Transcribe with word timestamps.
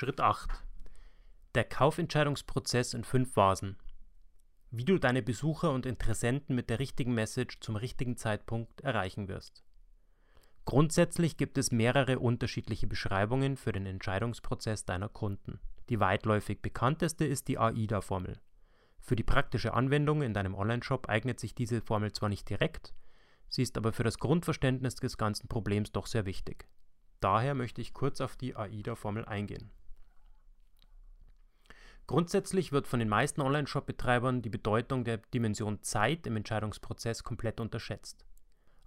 Schritt 0.00 0.20
8. 0.20 0.48
Der 1.56 1.64
Kaufentscheidungsprozess 1.64 2.94
in 2.94 3.02
fünf 3.02 3.32
Phasen. 3.32 3.76
Wie 4.70 4.84
du 4.84 4.96
deine 4.96 5.22
Besucher 5.22 5.72
und 5.72 5.86
Interessenten 5.86 6.54
mit 6.54 6.70
der 6.70 6.78
richtigen 6.78 7.14
Message 7.14 7.58
zum 7.58 7.74
richtigen 7.74 8.16
Zeitpunkt 8.16 8.80
erreichen 8.82 9.26
wirst. 9.26 9.64
Grundsätzlich 10.66 11.36
gibt 11.36 11.58
es 11.58 11.72
mehrere 11.72 12.20
unterschiedliche 12.20 12.86
Beschreibungen 12.86 13.56
für 13.56 13.72
den 13.72 13.86
Entscheidungsprozess 13.86 14.84
deiner 14.84 15.08
Kunden. 15.08 15.58
Die 15.88 15.98
weitläufig 15.98 16.62
bekannteste 16.62 17.24
ist 17.24 17.48
die 17.48 17.58
AIDA-Formel. 17.58 18.40
Für 19.00 19.16
die 19.16 19.24
praktische 19.24 19.74
Anwendung 19.74 20.22
in 20.22 20.32
deinem 20.32 20.54
Onlineshop 20.54 21.08
eignet 21.08 21.40
sich 21.40 21.56
diese 21.56 21.80
Formel 21.80 22.12
zwar 22.12 22.28
nicht 22.28 22.48
direkt, 22.48 22.94
sie 23.48 23.62
ist 23.62 23.76
aber 23.76 23.92
für 23.92 24.04
das 24.04 24.20
Grundverständnis 24.20 24.94
des 24.94 25.18
ganzen 25.18 25.48
Problems 25.48 25.90
doch 25.90 26.06
sehr 26.06 26.24
wichtig. 26.24 26.68
Daher 27.18 27.56
möchte 27.56 27.80
ich 27.80 27.94
kurz 27.94 28.20
auf 28.20 28.36
die 28.36 28.54
AIDA-Formel 28.54 29.24
eingehen. 29.24 29.72
Grundsätzlich 32.08 32.72
wird 32.72 32.88
von 32.88 33.00
den 33.00 33.10
meisten 33.10 33.42
Online-Shop-Betreibern 33.42 34.40
die 34.40 34.48
Bedeutung 34.48 35.04
der 35.04 35.18
Dimension 35.18 35.82
Zeit 35.82 36.26
im 36.26 36.36
Entscheidungsprozess 36.36 37.22
komplett 37.22 37.60
unterschätzt. 37.60 38.24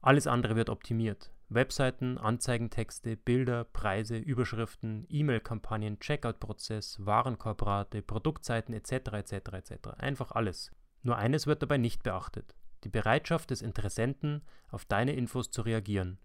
Alles 0.01 0.25
andere 0.25 0.55
wird 0.55 0.71
optimiert. 0.71 1.31
Webseiten, 1.47 2.17
Anzeigentexte, 2.17 3.15
Bilder, 3.15 3.63
Preise, 3.65 4.17
Überschriften, 4.17 5.05
E-Mail-Kampagnen, 5.07 5.99
Checkout-Prozess, 5.99 7.05
Warenkorbrate, 7.05 8.01
Produktseiten 8.01 8.73
etc. 8.73 8.91
etc. 9.13 9.33
etc. 9.53 9.89
Einfach 9.97 10.31
alles. 10.31 10.71
Nur 11.03 11.15
eines 11.17 11.45
wird 11.45 11.61
dabei 11.61 11.77
nicht 11.77 12.01
beachtet. 12.01 12.55
Die 12.85 12.89
Bereitschaft 12.89 13.51
des 13.51 13.61
Interessenten, 13.61 14.41
auf 14.69 14.85
deine 14.85 15.13
Infos 15.13 15.51
zu 15.51 15.61
reagieren. 15.61 16.17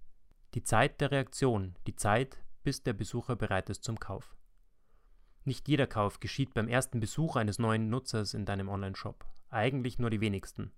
Die 0.54 0.62
Zeit 0.62 1.02
der 1.02 1.10
Reaktion, 1.10 1.76
die 1.86 1.96
Zeit, 1.96 2.38
bis 2.62 2.84
der 2.84 2.94
Besucher 2.94 3.36
bereit 3.36 3.68
ist 3.68 3.84
zum 3.84 4.00
Kauf. 4.00 4.35
Nicht 5.46 5.68
jeder 5.68 5.86
Kauf 5.86 6.18
geschieht 6.18 6.54
beim 6.54 6.66
ersten 6.66 6.98
Besuch 6.98 7.36
eines 7.36 7.60
neuen 7.60 7.88
Nutzers 7.88 8.34
in 8.34 8.46
deinem 8.46 8.68
Online-Shop. 8.68 9.24
Eigentlich 9.48 9.96
nur 10.00 10.10
die 10.10 10.20
wenigsten. 10.20 10.72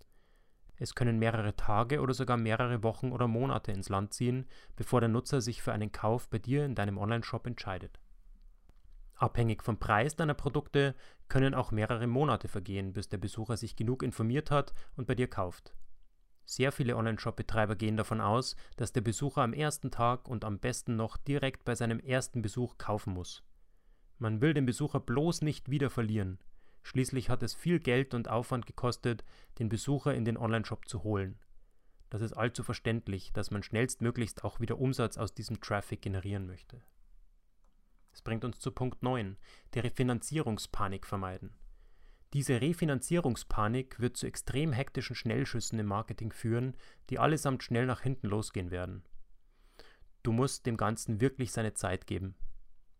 Es 0.77 0.95
können 0.95 1.19
mehrere 1.19 1.57
Tage 1.57 2.03
oder 2.03 2.13
sogar 2.13 2.37
mehrere 2.37 2.83
Wochen 2.83 3.11
oder 3.11 3.29
Monate 3.29 3.73
ins 3.73 3.89
Land 3.89 4.13
ziehen, 4.13 4.47
bevor 4.77 5.01
der 5.01 5.09
Nutzer 5.09 5.41
sich 5.41 5.63
für 5.63 5.73
einen 5.73 5.91
Kauf 5.91 6.29
bei 6.29 6.39
dir 6.39 6.67
in 6.67 6.75
deinem 6.75 6.99
Online-Shop 6.99 7.47
entscheidet. 7.47 7.99
Abhängig 9.15 9.63
vom 9.63 9.79
Preis 9.79 10.17
deiner 10.17 10.35
Produkte 10.35 10.95
können 11.29 11.55
auch 11.55 11.71
mehrere 11.71 12.07
Monate 12.07 12.49
vergehen, 12.49 12.93
bis 12.93 13.09
der 13.09 13.17
Besucher 13.17 13.57
sich 13.57 13.75
genug 13.75 14.03
informiert 14.03 14.51
hat 14.51 14.75
und 14.97 15.07
bei 15.07 15.15
dir 15.15 15.29
kauft. 15.29 15.73
Sehr 16.45 16.73
viele 16.73 16.95
Online-Shop-Betreiber 16.95 17.75
gehen 17.75 17.97
davon 17.97 18.21
aus, 18.21 18.55
dass 18.77 18.93
der 18.93 19.01
Besucher 19.01 19.41
am 19.41 19.55
ersten 19.55 19.91
Tag 19.91 20.29
und 20.29 20.45
am 20.45 20.59
besten 20.59 20.95
noch 20.95 21.17
direkt 21.17 21.65
bei 21.65 21.75
seinem 21.75 22.01
ersten 22.01 22.43
Besuch 22.43 22.77
kaufen 22.77 23.15
muss. 23.15 23.43
Man 24.19 24.41
will 24.41 24.55
den 24.55 24.67
Besucher 24.67 25.01
bloß 25.01 25.43
nicht 25.43 25.71
wieder 25.71 25.91
verlieren. 25.91 26.39
Schließlich 26.83 27.31
hat 27.31 27.43
es 27.43 27.55
viel 27.55 27.81
Geld 27.81 28.15
und 28.15 28.29
Aufwand 28.29 28.67
gekostet, 28.67 29.25
den 29.59 29.69
Besucher 29.69 30.15
in 30.15 30.25
den 30.25 30.37
Onlineshop 30.37 30.89
zu 30.89 31.03
holen. 31.03 31.39
Das 32.11 32.23
ist 32.23 32.33
allzu 32.33 32.63
verständlich, 32.63 33.33
dass 33.33 33.51
man 33.51 33.63
schnellstmöglichst 33.63 34.43
auch 34.43 34.61
wieder 34.61 34.79
Umsatz 34.79 35.19
aus 35.19 35.35
diesem 35.35 35.61
Traffic 35.61 36.01
generieren 36.01 36.47
möchte. 36.47 36.81
Das 38.11 38.23
bringt 38.23 38.45
uns 38.45 38.59
zu 38.59 38.73
Punkt 38.73 39.03
9, 39.03 39.37
der 39.75 39.85
Refinanzierungspanik 39.85 41.07
vermeiden. 41.07 41.53
Diese 42.33 42.61
Refinanzierungspanik 42.61 44.01
wird 44.01 44.17
zu 44.17 44.27
extrem 44.27 44.73
hektischen 44.73 45.17
Schnellschüssen 45.17 45.79
im 45.79 45.87
Marketing 45.87 46.33
führen, 46.33 46.77
die 47.11 47.19
allesamt 47.19 47.63
schnell 47.63 47.87
nach 47.87 48.03
hinten 48.03 48.29
losgehen 48.29 48.71
werden. 48.71 49.03
Du 50.23 50.33
musst 50.33 50.67
dem 50.67 50.77
Ganzen 50.77 51.21
wirklich 51.21 51.53
seine 51.53 51.75
Zeit 51.75 52.07
geben. 52.07 52.35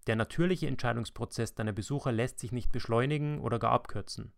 Der 0.09 0.17
natürliche 0.17 0.67
Entscheidungsprozess 0.67 1.55
deiner 1.55 1.75
Besucher 1.75 2.13
lässt 2.13 2.41
sich 2.41 2.51
nicht 2.51 2.73
beschleunigen 2.73 3.41
oder 3.41 3.59
gar 3.59 3.73
abkürzen. 3.73 4.33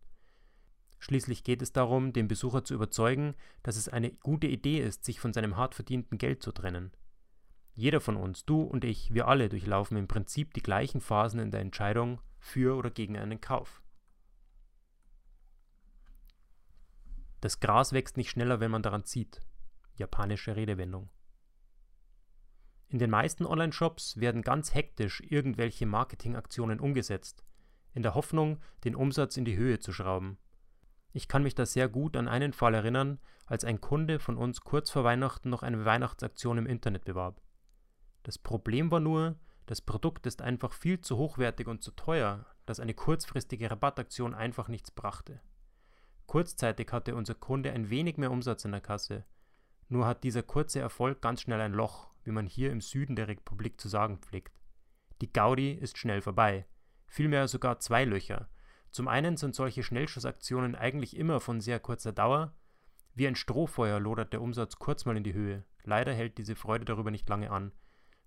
Schließlich 0.98 1.44
geht 1.44 1.62
es 1.62 1.72
darum, 1.72 2.12
den 2.12 2.26
Besucher 2.26 2.64
zu 2.64 2.74
überzeugen, 2.74 3.36
dass 3.62 3.76
es 3.76 3.88
eine 3.88 4.10
gute 4.10 4.48
Idee 4.48 4.80
ist, 4.80 5.04
sich 5.04 5.20
von 5.20 5.32
seinem 5.32 5.56
hart 5.56 5.76
verdienten 5.76 6.18
Geld 6.18 6.42
zu 6.42 6.50
trennen. 6.50 6.90
Jeder 7.76 8.00
von 8.00 8.16
uns, 8.16 8.44
du 8.44 8.62
und 8.62 8.84
ich, 8.84 9.14
wir 9.14 9.28
alle 9.28 9.48
durchlaufen 9.48 9.96
im 9.96 10.08
Prinzip 10.08 10.54
die 10.54 10.62
gleichen 10.62 11.00
Phasen 11.00 11.38
in 11.38 11.52
der 11.52 11.60
Entscheidung 11.60 12.20
für 12.40 12.76
oder 12.76 12.90
gegen 12.90 13.16
einen 13.16 13.40
Kauf. 13.40 13.80
Das 17.40 17.60
Gras 17.60 17.92
wächst 17.92 18.16
nicht 18.16 18.30
schneller, 18.30 18.58
wenn 18.58 18.72
man 18.72 18.82
daran 18.82 19.04
zieht. 19.04 19.40
Japanische 19.94 20.56
Redewendung. 20.56 21.10
In 22.90 22.98
den 22.98 23.10
meisten 23.10 23.46
Online-Shops 23.46 24.18
werden 24.18 24.42
ganz 24.42 24.74
hektisch 24.74 25.20
irgendwelche 25.20 25.86
Marketingaktionen 25.86 26.80
umgesetzt, 26.80 27.44
in 27.94 28.02
der 28.02 28.16
Hoffnung, 28.16 28.58
den 28.82 28.96
Umsatz 28.96 29.36
in 29.36 29.44
die 29.44 29.56
Höhe 29.56 29.78
zu 29.78 29.92
schrauben. 29.92 30.38
Ich 31.12 31.28
kann 31.28 31.44
mich 31.44 31.54
da 31.54 31.66
sehr 31.66 31.88
gut 31.88 32.16
an 32.16 32.26
einen 32.26 32.52
Fall 32.52 32.74
erinnern, 32.74 33.20
als 33.46 33.64
ein 33.64 33.80
Kunde 33.80 34.18
von 34.18 34.36
uns 34.36 34.62
kurz 34.62 34.90
vor 34.90 35.04
Weihnachten 35.04 35.50
noch 35.50 35.62
eine 35.62 35.84
Weihnachtsaktion 35.84 36.58
im 36.58 36.66
Internet 36.66 37.04
bewarb. 37.04 37.40
Das 38.24 38.38
Problem 38.38 38.90
war 38.90 39.00
nur, 39.00 39.38
das 39.66 39.80
Produkt 39.80 40.26
ist 40.26 40.42
einfach 40.42 40.72
viel 40.72 41.00
zu 41.00 41.16
hochwertig 41.16 41.68
und 41.68 41.84
zu 41.84 41.92
teuer, 41.92 42.44
dass 42.66 42.80
eine 42.80 42.94
kurzfristige 42.94 43.70
Rabattaktion 43.70 44.34
einfach 44.34 44.66
nichts 44.66 44.90
brachte. 44.90 45.40
Kurzzeitig 46.26 46.90
hatte 46.90 47.14
unser 47.14 47.34
Kunde 47.34 47.70
ein 47.70 47.88
wenig 47.88 48.16
mehr 48.16 48.32
Umsatz 48.32 48.64
in 48.64 48.72
der 48.72 48.80
Kasse, 48.80 49.24
nur 49.88 50.06
hat 50.06 50.24
dieser 50.24 50.42
kurze 50.42 50.80
Erfolg 50.80 51.22
ganz 51.22 51.42
schnell 51.42 51.60
ein 51.60 51.72
Loch 51.72 52.09
wie 52.30 52.34
man 52.34 52.46
hier 52.46 52.70
im 52.70 52.80
Süden 52.80 53.16
der 53.16 53.26
Republik 53.26 53.80
zu 53.80 53.88
sagen 53.88 54.18
pflegt. 54.18 54.56
Die 55.20 55.32
Gaudi 55.32 55.72
ist 55.72 55.98
schnell 55.98 56.22
vorbei, 56.22 56.64
vielmehr 57.08 57.48
sogar 57.48 57.80
zwei 57.80 58.04
Löcher. 58.04 58.48
Zum 58.92 59.08
einen 59.08 59.36
sind 59.36 59.56
solche 59.56 59.82
Schnellschussaktionen 59.82 60.76
eigentlich 60.76 61.16
immer 61.16 61.40
von 61.40 61.60
sehr 61.60 61.80
kurzer 61.80 62.12
Dauer. 62.12 62.54
Wie 63.14 63.26
ein 63.26 63.34
Strohfeuer 63.34 63.98
lodert 63.98 64.32
der 64.32 64.42
Umsatz 64.42 64.76
kurz 64.76 65.04
mal 65.06 65.16
in 65.16 65.24
die 65.24 65.34
Höhe. 65.34 65.64
Leider 65.82 66.14
hält 66.14 66.38
diese 66.38 66.54
Freude 66.54 66.84
darüber 66.84 67.10
nicht 67.10 67.28
lange 67.28 67.50
an. 67.50 67.72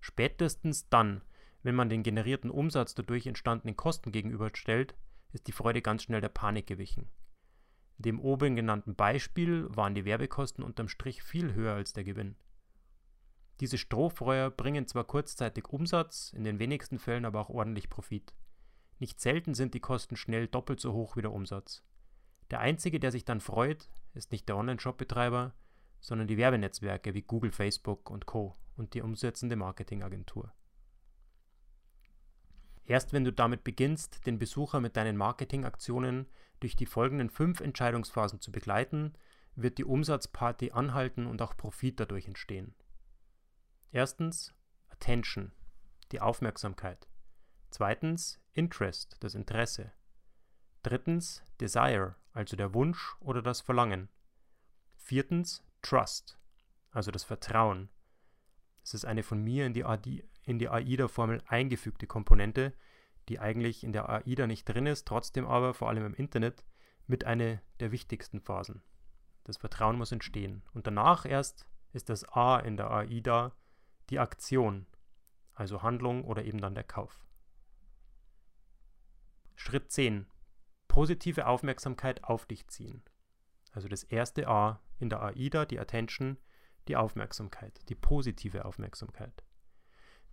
Spätestens 0.00 0.90
dann, 0.90 1.22
wenn 1.62 1.74
man 1.74 1.88
den 1.88 2.02
generierten 2.02 2.50
Umsatz 2.50 2.94
dadurch 2.94 3.26
entstandenen 3.26 3.74
Kosten 3.74 4.12
gegenüberstellt, 4.12 4.94
ist 5.32 5.46
die 5.46 5.52
Freude 5.52 5.80
ganz 5.80 6.02
schnell 6.02 6.20
der 6.20 6.28
Panik 6.28 6.66
gewichen. 6.66 7.08
Dem 7.96 8.20
oben 8.20 8.54
genannten 8.54 8.96
Beispiel 8.96 9.66
waren 9.70 9.94
die 9.94 10.04
Werbekosten 10.04 10.62
unterm 10.62 10.88
Strich 10.88 11.22
viel 11.22 11.54
höher 11.54 11.74
als 11.74 11.94
der 11.94 12.04
Gewinn. 12.04 12.36
Diese 13.60 13.78
Strohfeuer 13.78 14.50
bringen 14.50 14.86
zwar 14.86 15.04
kurzzeitig 15.04 15.68
Umsatz, 15.68 16.32
in 16.32 16.44
den 16.44 16.58
wenigsten 16.58 16.98
Fällen 16.98 17.24
aber 17.24 17.40
auch 17.40 17.50
ordentlich 17.50 17.88
Profit. 17.88 18.34
Nicht 18.98 19.20
selten 19.20 19.54
sind 19.54 19.74
die 19.74 19.80
Kosten 19.80 20.16
schnell 20.16 20.48
doppelt 20.48 20.80
so 20.80 20.92
hoch 20.92 21.16
wie 21.16 21.22
der 21.22 21.32
Umsatz. 21.32 21.82
Der 22.50 22.60
einzige, 22.60 23.00
der 23.00 23.12
sich 23.12 23.24
dann 23.24 23.40
freut, 23.40 23.88
ist 24.12 24.32
nicht 24.32 24.48
der 24.48 24.56
Online-Shop-Betreiber, 24.56 25.54
sondern 26.00 26.28
die 26.28 26.36
Werbenetzwerke 26.36 27.14
wie 27.14 27.22
Google, 27.22 27.50
Facebook 27.50 28.10
und 28.10 28.26
Co. 28.26 28.56
und 28.76 28.94
die 28.94 29.02
umsetzende 29.02 29.56
Marketingagentur. 29.56 30.52
Erst 32.86 33.12
wenn 33.12 33.24
du 33.24 33.32
damit 33.32 33.64
beginnst, 33.64 34.26
den 34.26 34.38
Besucher 34.38 34.80
mit 34.80 34.96
deinen 34.96 35.16
Marketingaktionen 35.16 36.26
durch 36.60 36.76
die 36.76 36.86
folgenden 36.86 37.30
fünf 37.30 37.60
Entscheidungsphasen 37.60 38.40
zu 38.40 38.52
begleiten, 38.52 39.14
wird 39.56 39.78
die 39.78 39.84
Umsatzparty 39.84 40.72
anhalten 40.72 41.26
und 41.26 41.40
auch 41.40 41.56
Profit 41.56 42.00
dadurch 42.00 42.26
entstehen. 42.26 42.74
Erstens 43.94 44.52
Attention, 44.88 45.52
die 46.10 46.20
Aufmerksamkeit. 46.20 47.06
Zweitens 47.70 48.40
Interest, 48.52 49.16
das 49.20 49.36
Interesse. 49.36 49.92
Drittens 50.82 51.44
Desire, 51.60 52.16
also 52.32 52.56
der 52.56 52.74
Wunsch 52.74 53.14
oder 53.20 53.40
das 53.40 53.60
Verlangen. 53.60 54.08
Viertens 54.96 55.62
Trust, 55.80 56.40
also 56.90 57.12
das 57.12 57.22
Vertrauen. 57.22 57.88
Das 58.80 58.94
ist 58.94 59.04
eine 59.04 59.22
von 59.22 59.40
mir 59.40 59.64
in 59.64 59.74
die, 59.74 59.84
die 60.44 60.68
AIDA-Formel 60.68 61.44
eingefügte 61.46 62.08
Komponente, 62.08 62.72
die 63.28 63.38
eigentlich 63.38 63.84
in 63.84 63.92
der 63.92 64.08
AIDA 64.08 64.48
nicht 64.48 64.64
drin 64.64 64.86
ist, 64.86 65.06
trotzdem 65.06 65.46
aber 65.46 65.72
vor 65.72 65.88
allem 65.88 66.04
im 66.04 66.14
Internet 66.14 66.64
mit 67.06 67.22
einer 67.22 67.60
der 67.78 67.92
wichtigsten 67.92 68.40
Phasen. 68.40 68.82
Das 69.44 69.56
Vertrauen 69.56 69.98
muss 69.98 70.10
entstehen. 70.10 70.64
Und 70.72 70.88
danach 70.88 71.24
erst 71.24 71.68
ist 71.92 72.08
das 72.08 72.24
A 72.24 72.58
in 72.58 72.76
der 72.76 72.90
AIDA 72.90 73.52
die 74.10 74.18
Aktion, 74.18 74.86
also 75.52 75.82
Handlung 75.82 76.24
oder 76.24 76.44
eben 76.44 76.60
dann 76.60 76.74
der 76.74 76.84
Kauf. 76.84 77.24
Schritt 79.54 79.90
10. 79.90 80.26
Positive 80.88 81.46
Aufmerksamkeit 81.46 82.24
auf 82.24 82.46
dich 82.46 82.66
ziehen. 82.68 83.02
Also 83.72 83.88
das 83.88 84.04
erste 84.04 84.48
A 84.48 84.80
in 84.98 85.10
der 85.10 85.22
AIDA, 85.22 85.64
die 85.64 85.80
Attention, 85.80 86.38
die 86.88 86.96
Aufmerksamkeit, 86.96 87.80
die 87.88 87.94
positive 87.94 88.64
Aufmerksamkeit. 88.64 89.44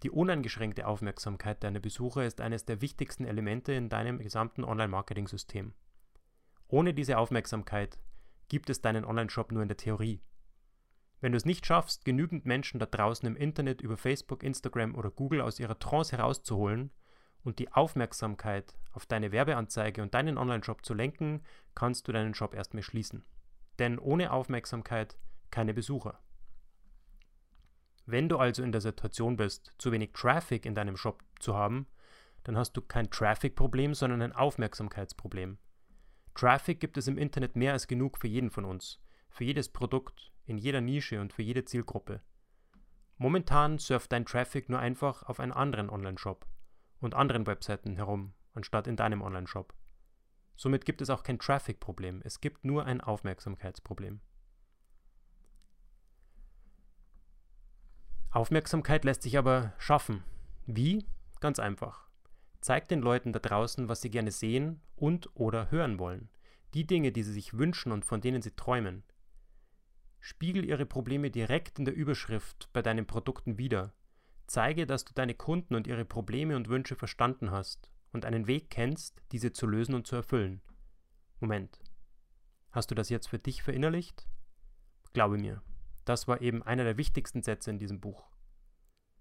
Die 0.03 0.09
uneingeschränkte 0.09 0.88
Aufmerksamkeit 0.88 1.63
deiner 1.63 1.79
Besucher 1.79 2.25
ist 2.25 2.41
eines 2.41 2.65
der 2.65 2.81
wichtigsten 2.81 3.25
Elemente 3.25 3.74
in 3.74 3.89
deinem 3.89 4.17
gesamten 4.17 4.63
Online-Marketing-System. 4.63 5.74
Ohne 6.67 6.94
diese 6.94 7.17
Aufmerksamkeit 7.17 8.00
gibt 8.47 8.69
es 8.69 8.81
deinen 8.81 9.06
Online-Shop 9.06 9.51
nur 9.51 9.62
in 9.62 9.67
der 9.67 9.77
Theorie. 9.77 10.21
Wenn 11.21 11.31
du 11.31 11.38
es 11.38 11.45
nicht 11.45 11.68
schaffst, 11.68 12.03
genügend 12.03 12.45
Menschen 12.45 12.79
da 12.79 12.88
draußen 12.88 13.27
im 13.27 13.35
Internet 13.35 13.81
über 13.81 13.95
Facebook, 13.95 14.44
Instagram 14.44 14.95
oder 14.95 15.12
Google 15.12 15.41
aus 15.41 15.59
ihrer 15.59 15.77
Trance 15.77 16.18
herauszuholen 16.18 16.91
und 17.44 17.59
die 17.59 17.71
Aufmerksamkeit 17.71 18.75
auf 18.91 19.06
deine 19.06 19.31
Werbeanzeige 19.31 20.01
und 20.01 20.15
deinen 20.15 20.38
Online-Shop 20.38 20.83
zu 20.83 20.95
lenken, 20.95 21.44
kannst 21.75 22.07
du 22.07 22.12
deinen 22.12 22.33
Shop 22.33 22.56
erstmal 22.56 22.83
schließen. 22.83 23.23
Denn 23.77 24.00
ohne 24.00 24.31
Aufmerksamkeit 24.31 25.15
keine 25.51 25.75
Besucher. 25.75 26.19
Wenn 28.07 28.27
du 28.27 28.38
also 28.38 28.63
in 28.63 28.71
der 28.71 28.81
Situation 28.81 29.38
bist, 29.38 29.74
zu 29.77 29.91
wenig 29.91 30.13
Traffic 30.13 30.65
in 30.65 30.74
deinem 30.74 30.97
Shop 30.97 31.24
zu 31.39 31.56
haben, 31.56 31.88
dann 32.44 32.57
hast 32.57 32.74
du 32.74 32.81
kein 32.81 33.12
Traffic-Problem, 33.12 33.94
sondern 33.94 34.24
ein 34.24 34.33
Aufmerksamkeitsproblem. 34.33 35.59
Traffic 36.33 36.79
gibt 36.79 36.97
es 36.97 37.07
im 37.07 37.19
Internet 37.19 37.56
mehr 37.56 37.74
als 37.74 37.88
genug 37.88 38.17
für 38.17 38.27
jeden 38.27 38.50
von 38.50 38.65
uns, 38.65 39.00
für 39.29 39.44
jedes 39.44 39.69
Produkt, 39.69 40.31
in 40.45 40.57
jeder 40.57 40.81
Nische 40.81 41.21
und 41.21 41.33
für 41.33 41.41
jede 41.41 41.65
Zielgruppe. 41.65 42.21
Momentan 43.17 43.77
surft 43.77 44.11
dein 44.11 44.25
Traffic 44.25 44.69
nur 44.69 44.79
einfach 44.79 45.23
auf 45.23 45.39
einen 45.39 45.51
anderen 45.51 45.89
Online-Shop 45.89 46.47
und 46.99 47.13
anderen 47.13 47.45
Webseiten 47.45 47.95
herum, 47.95 48.33
anstatt 48.53 48.88
in 48.88 48.95
deinem 48.95 49.21
Online-Shop. 49.21 49.73
Somit 50.55 50.85
gibt 50.85 51.01
es 51.01 51.09
auch 51.09 51.23
kein 51.23 51.39
Traffic-Problem, 51.39 52.21
es 52.23 52.41
gibt 52.41 52.65
nur 52.65 52.85
ein 52.85 53.01
Aufmerksamkeitsproblem. 53.01 54.21
Aufmerksamkeit 58.31 59.03
lässt 59.03 59.23
sich 59.23 59.38
aber 59.38 59.73
schaffen. 59.77 60.23
Wie? 60.65 61.05
Ganz 61.41 61.59
einfach. 61.59 62.07
Zeig 62.61 62.88
den 62.88 63.01
Leuten 63.01 63.33
da 63.33 63.39
draußen, 63.39 63.89
was 63.89 64.01
sie 64.01 64.09
gerne 64.09 64.31
sehen 64.31 64.81
und 64.95 65.29
oder 65.35 65.69
hören 65.69 65.99
wollen. 65.99 66.29
Die 66.73 66.88
Dinge, 66.88 67.11
die 67.11 67.23
sie 67.23 67.33
sich 67.33 67.57
wünschen 67.57 67.91
und 67.91 68.05
von 68.05 68.21
denen 68.21 68.41
sie 68.41 68.55
träumen. 68.55 69.03
Spiegel 70.23 70.63
ihre 70.65 70.85
Probleme 70.85 71.31
direkt 71.31 71.79
in 71.79 71.85
der 71.85 71.95
Überschrift 71.95 72.69
bei 72.73 72.83
deinen 72.83 73.07
Produkten 73.07 73.57
wider. 73.57 73.91
Zeige, 74.45 74.85
dass 74.85 75.03
du 75.03 75.13
deine 75.15 75.33
Kunden 75.33 75.73
und 75.73 75.88
ihre 75.88 76.06
Probleme 76.06 76.56
und 76.56 76.69
Wünsche 76.69 76.95
verstanden 76.95 77.50
hast 77.50 77.89
und 78.13 78.23
einen 78.23 78.45
Weg 78.45 78.69
kennst, 78.69 79.19
diese 79.31 79.51
zu 79.51 79.65
lösen 79.65 79.95
und 79.95 80.06
zu 80.06 80.15
erfüllen. 80.15 80.62
Moment. 81.39 81.79
Hast 82.69 82.91
du 82.91 82.95
das 82.95 83.09
jetzt 83.09 83.29
für 83.29 83.39
dich 83.39 83.63
verinnerlicht? 83.63 84.27
Glaube 85.12 85.39
mir, 85.39 85.63
das 86.06 86.27
war 86.27 86.39
eben 86.39 86.62
einer 86.62 86.83
der 86.83 86.97
wichtigsten 86.97 87.41
Sätze 87.41 87.71
in 87.71 87.79
diesem 87.79 88.00
Buch. 88.00 88.29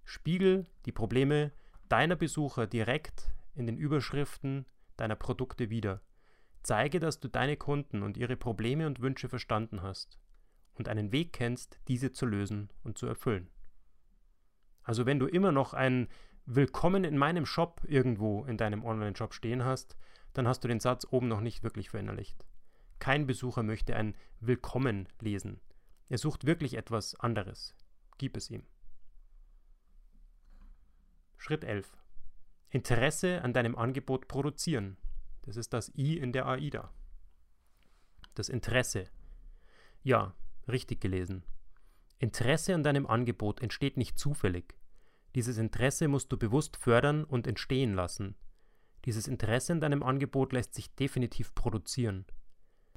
Spiegel 0.04 0.66
die 0.84 0.92
Probleme 0.92 1.50
deiner 1.88 2.16
Besucher 2.16 2.66
direkt 2.66 3.34
in 3.54 3.66
den 3.66 3.78
Überschriften 3.78 4.66
deiner 4.98 5.16
Produkte 5.16 5.70
wider. 5.70 6.02
Zeige, 6.62 7.00
dass 7.00 7.20
du 7.20 7.28
deine 7.28 7.56
Kunden 7.56 8.02
und 8.02 8.18
ihre 8.18 8.36
Probleme 8.36 8.86
und 8.86 9.00
Wünsche 9.00 9.30
verstanden 9.30 9.80
hast 9.80 10.20
und 10.80 10.88
einen 10.88 11.12
Weg 11.12 11.34
kennst, 11.34 11.78
diese 11.88 12.10
zu 12.10 12.24
lösen 12.24 12.70
und 12.82 12.96
zu 12.96 13.06
erfüllen. 13.06 13.50
Also 14.82 15.04
wenn 15.04 15.18
du 15.18 15.26
immer 15.26 15.52
noch 15.52 15.74
ein 15.74 16.08
Willkommen 16.46 17.04
in 17.04 17.18
meinem 17.18 17.44
Shop 17.44 17.82
irgendwo 17.86 18.46
in 18.46 18.56
deinem 18.56 18.82
Online-Shop 18.82 19.34
stehen 19.34 19.62
hast, 19.62 19.94
dann 20.32 20.48
hast 20.48 20.64
du 20.64 20.68
den 20.68 20.80
Satz 20.80 21.06
oben 21.10 21.28
noch 21.28 21.42
nicht 21.42 21.62
wirklich 21.62 21.90
verinnerlicht. 21.90 22.46
Kein 22.98 23.26
Besucher 23.26 23.62
möchte 23.62 23.94
ein 23.94 24.16
Willkommen 24.40 25.06
lesen. 25.20 25.60
Er 26.08 26.16
sucht 26.16 26.46
wirklich 26.46 26.78
etwas 26.78 27.14
anderes. 27.20 27.74
Gib 28.16 28.38
es 28.38 28.48
ihm. 28.48 28.64
Schritt 31.36 31.62
11. 31.62 31.92
Interesse 32.70 33.42
an 33.42 33.52
deinem 33.52 33.76
Angebot 33.76 34.28
produzieren. 34.28 34.96
Das 35.42 35.58
ist 35.58 35.74
das 35.74 35.92
I 35.94 36.16
in 36.16 36.32
der 36.32 36.46
AIDA. 36.46 36.90
Das 38.34 38.48
Interesse. 38.48 39.10
Ja, 40.02 40.34
richtig 40.68 41.00
gelesen. 41.00 41.44
Interesse 42.18 42.74
an 42.74 42.82
deinem 42.82 43.06
Angebot 43.06 43.60
entsteht 43.60 43.96
nicht 43.96 44.18
zufällig. 44.18 44.74
Dieses 45.34 45.58
Interesse 45.58 46.08
musst 46.08 46.30
du 46.32 46.36
bewusst 46.36 46.76
fördern 46.76 47.24
und 47.24 47.46
entstehen 47.46 47.94
lassen. 47.94 48.34
Dieses 49.04 49.28
Interesse 49.28 49.72
an 49.72 49.80
deinem 49.80 50.02
Angebot 50.02 50.52
lässt 50.52 50.74
sich 50.74 50.94
definitiv 50.94 51.54
produzieren. 51.54 52.26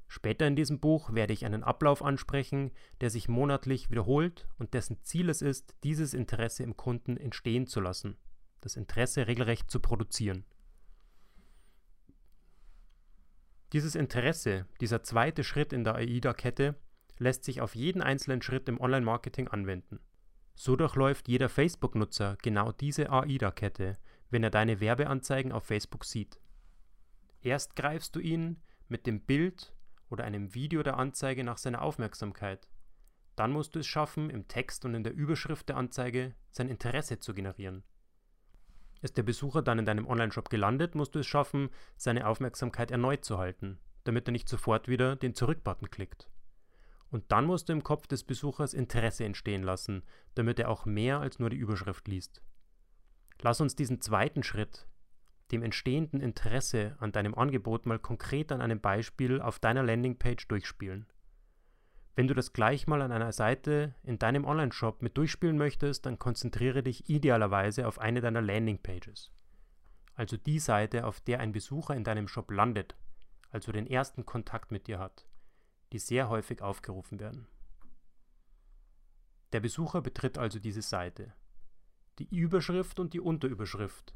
Später 0.08 0.46
in 0.46 0.56
diesem 0.56 0.80
Buch 0.80 1.14
werde 1.14 1.34
ich 1.34 1.46
einen 1.46 1.64
Ablauf 1.64 2.04
ansprechen, 2.04 2.72
der 3.02 3.10
sich 3.10 3.28
monatlich 3.28 3.90
wiederholt 3.90 4.48
und 4.60 4.74
dessen 4.74 5.02
Ziel 5.04 5.30
es 5.30 5.42
ist, 5.42 5.76
dieses 5.84 6.14
Interesse 6.14 6.64
im 6.64 6.78
Kunden 6.78 7.18
entstehen 7.18 7.66
zu 7.66 7.80
lassen, 7.80 8.18
das 8.62 8.76
Interesse 8.76 9.26
regelrecht 9.28 9.72
zu 9.72 9.80
produzieren. 9.80 10.46
Dieses 13.72 13.96
Interesse, 13.96 14.68
dieser 14.82 15.02
zweite 15.02 15.44
Schritt 15.44 15.74
in 15.74 15.84
der 15.84 15.96
AIDA-Kette, 15.96 16.76
lässt 17.24 17.44
sich 17.44 17.62
auf 17.62 17.76
jeden 17.76 18.02
einzelnen 18.02 18.42
Schritt 18.42 18.70
im 18.70 18.80
Online-Marketing 18.80 19.48
anwenden. 19.48 20.00
So 20.56 20.76
durchläuft 20.76 21.28
jeder 21.28 21.50
Facebook-Nutzer 21.50 22.38
genau 22.44 22.72
diese 22.72 23.10
AIDA-Kette, 23.10 23.98
wenn 24.30 24.44
er 24.44 24.52
deine 24.52 24.80
Werbeanzeigen 24.80 25.52
auf 25.52 25.64
Facebook 25.64 26.06
sieht. 26.06 26.40
Erst 27.42 27.76
greifst 27.76 28.16
du 28.16 28.20
ihn 28.20 28.62
mit 28.88 29.08
dem 29.08 29.22
Bild 29.22 29.74
oder 30.10 30.24
einem 30.26 30.54
Video 30.54 30.84
der 30.84 30.98
Anzeige 30.98 31.44
nach 31.44 31.58
seiner 31.58 31.82
Aufmerksamkeit. 31.82 32.68
Dann 33.36 33.52
musst 33.52 33.74
du 33.74 33.80
es 33.80 33.88
schaffen, 33.88 34.30
im 34.30 34.48
Text 34.48 34.86
und 34.86 34.94
in 34.94 35.04
der 35.04 35.14
Überschrift 35.14 35.70
der 35.70 35.78
Anzeige 35.78 36.36
sein 36.52 36.70
Interesse 36.70 37.20
zu 37.20 37.34
generieren. 37.34 37.84
Ist 39.02 39.18
der 39.18 39.24
Besucher 39.24 39.62
dann 39.62 39.80
in 39.80 39.86
deinem 39.86 40.08
Onlineshop 40.08 40.50
gelandet, 40.50 40.94
musst 40.96 41.16
du 41.16 41.20
es 41.20 41.28
schaffen, 41.28 41.70
seine 41.98 42.28
Aufmerksamkeit 42.28 42.92
erneut 42.92 43.26
zu 43.26 43.38
halten, 43.38 43.80
damit 44.04 44.28
er 44.28 44.32
nicht 44.32 44.48
sofort 44.48 44.88
wieder 44.88 45.16
den 45.16 45.34
Zurück-Button 45.34 45.90
klickt. 45.90 46.30
Und 47.14 47.32
dann 47.32 47.46
musst 47.46 47.70
du 47.70 47.74
im 47.74 47.84
Kopf 47.84 48.08
des 48.08 48.24
Besuchers 48.24 48.74
Interesse 48.74 49.24
entstehen 49.24 49.62
lassen, 49.62 50.02
damit 50.34 50.58
er 50.58 50.68
auch 50.68 50.88
mehr 50.88 51.20
als 51.20 51.38
nur 51.38 51.52
die 51.52 51.58
Überschrift 51.58 52.08
liest. 52.08 52.42
Lass 53.40 53.62
uns 53.62 53.76
diesen 53.76 54.02
zweiten 54.02 54.42
Schritt, 54.42 54.88
dem 55.52 55.62
entstehenden 55.62 56.22
Interesse 56.22 56.96
an 57.00 57.12
deinem 57.12 57.36
Angebot 57.36 57.86
mal 57.86 58.00
konkret 58.00 58.52
an 58.52 58.62
einem 58.62 58.82
Beispiel 58.82 59.42
auf 59.42 59.60
deiner 59.60 59.84
Landingpage 59.84 60.48
durchspielen. 60.48 61.06
Wenn 62.16 62.28
du 62.28 62.34
das 62.34 62.52
gleich 62.52 62.88
mal 62.88 63.04
an 63.04 63.12
einer 63.12 63.32
Seite 63.32 63.94
in 64.02 64.18
deinem 64.18 64.44
Online-Shop 64.44 65.04
mit 65.04 65.16
durchspielen 65.16 65.56
möchtest, 65.56 66.08
dann 66.08 66.18
konzentriere 66.18 66.82
dich 66.82 67.12
idealerweise 67.12 67.88
auf 67.88 68.00
eine 68.00 68.22
deiner 68.22 68.42
Landingpages. 68.42 69.32
Also 70.16 70.36
die 70.36 70.58
Seite, 70.58 71.06
auf 71.06 71.22
der 71.22 71.42
ein 71.42 71.52
Besucher 71.52 71.96
in 71.96 72.06
deinem 72.06 72.28
Shop 72.28 72.50
landet, 72.50 72.96
also 73.52 73.72
den 73.72 73.86
ersten 73.86 74.26
Kontakt 74.26 74.72
mit 74.72 74.88
dir 74.88 74.98
hat, 74.98 75.28
die 75.94 76.00
sehr 76.00 76.28
häufig 76.28 76.62
aufgerufen 76.62 77.20
werden. 77.20 77.48
Der 79.54 79.60
Besucher 79.60 80.02
betritt 80.02 80.40
also 80.40 80.60
diese 80.60 80.82
Seite. 80.82 81.34
Die 82.18 82.28
Überschrift 82.36 83.00
und 83.00 83.14
die 83.14 83.20
Unterüberschrift 83.20 84.16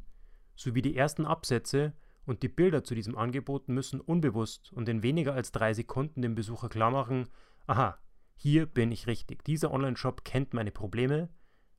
sowie 0.55 0.81
die 0.81 0.97
ersten 0.97 1.25
Absätze 1.25 1.93
und 2.25 2.41
die 2.41 2.49
Bilder 2.49 2.83
zu 2.83 2.95
diesem 2.95 3.15
Angebot 3.15 3.69
müssen 3.69 4.01
unbewusst 4.01 4.73
und 4.73 4.89
in 4.89 5.03
weniger 5.03 5.35
als 5.35 5.51
drei 5.51 5.73
Sekunden 5.73 6.23
dem 6.23 6.33
Besucher 6.33 6.67
klar 6.67 6.89
machen, 6.89 7.29
aha, 7.67 7.99
hier 8.35 8.65
bin 8.65 8.91
ich 8.91 9.05
richtig. 9.05 9.43
Dieser 9.43 9.71
Online-Shop 9.71 10.25
kennt 10.25 10.53
meine 10.53 10.71
Probleme, 10.71 11.29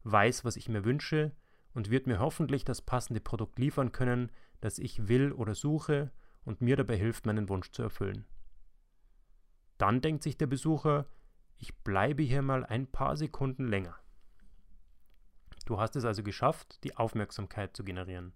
weiß, 0.05 0.45
was 0.45 0.57
ich 0.57 0.69
mir 0.69 0.85
wünsche 0.85 1.33
und 1.75 1.91
wird 1.91 2.07
mir 2.07 2.21
hoffentlich 2.21 2.65
das 2.65 2.83
passende 2.83 3.21
Produkt 3.21 3.59
liefern 3.59 3.91
können, 3.91 4.31
das 4.61 4.79
ich 4.79 5.09
will 5.09 5.33
oder 5.33 5.57
suche 5.57 6.13
und 6.45 6.61
mir 6.61 6.77
dabei 6.77 6.97
hilft, 6.97 7.27
meinen 7.27 7.49
Wunsch 7.49 7.73
zu 7.73 7.83
erfüllen. 7.83 8.25
Dann 9.79 10.01
denkt 10.01 10.25
sich 10.25 10.37
der 10.37 10.47
Besucher, 10.47 11.07
ich 11.57 11.77
bleibe 11.79 12.23
hier 12.23 12.43
mal 12.43 12.65
ein 12.67 12.87
paar 12.87 13.17
Sekunden 13.17 13.67
länger. 13.67 13.97
Du 15.67 15.81
hast 15.81 15.97
es 15.97 16.05
also 16.05 16.23
geschafft, 16.23 16.83
die 16.85 16.97
Aufmerksamkeit 16.97 17.77
zu 17.77 17.85
generieren. 17.85 18.33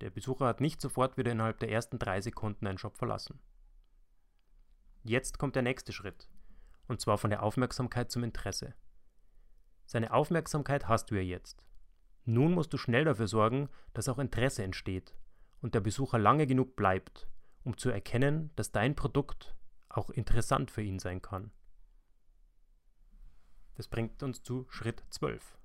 Der 0.00 0.10
Besucher 0.10 0.46
hat 0.46 0.60
nicht 0.60 0.80
sofort 0.80 1.16
wieder 1.16 1.32
innerhalb 1.32 1.58
der 1.60 1.70
ersten 1.70 1.98
drei 1.98 2.20
Sekunden 2.20 2.66
einen 2.66 2.78
Shop 2.78 2.96
verlassen. 2.96 3.38
Jetzt 5.02 5.38
kommt 5.38 5.54
der 5.54 5.62
nächste 5.62 5.92
Schritt, 5.92 6.28
und 6.88 7.00
zwar 7.00 7.18
von 7.18 7.30
der 7.30 7.42
Aufmerksamkeit 7.42 8.10
zum 8.10 8.24
Interesse. 8.24 8.74
Seine 9.86 10.12
Aufmerksamkeit 10.12 10.88
hast 10.88 11.10
du 11.10 11.14
ja 11.14 11.22
jetzt. 11.22 11.62
Nun 12.24 12.52
musst 12.52 12.72
du 12.72 12.78
schnell 12.78 13.04
dafür 13.04 13.28
sorgen, 13.28 13.68
dass 13.92 14.08
auch 14.08 14.18
Interesse 14.18 14.64
entsteht 14.64 15.14
und 15.60 15.74
der 15.74 15.80
Besucher 15.80 16.18
lange 16.18 16.46
genug 16.46 16.74
bleibt, 16.74 17.28
um 17.64 17.76
zu 17.76 17.90
erkennen, 17.90 18.50
dass 18.56 18.72
dein 18.72 18.96
Produkt 18.96 19.54
auch 19.96 20.10
interessant 20.10 20.70
für 20.70 20.82
ihn 20.82 20.98
sein 20.98 21.22
kann. 21.22 21.50
Das 23.76 23.88
bringt 23.88 24.22
uns 24.22 24.42
zu 24.42 24.66
Schritt 24.68 25.02
12. 25.10 25.58